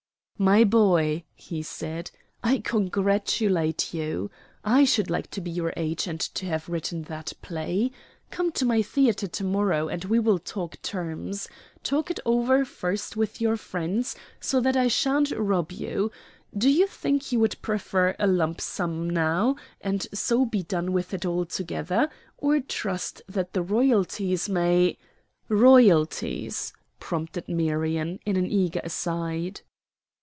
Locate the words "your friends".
13.39-14.15